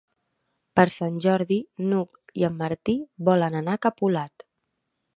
[0.79, 1.59] Per Sant Jordi
[1.91, 2.99] n'Hug i en Martí
[3.31, 4.51] volen anar a Capolat.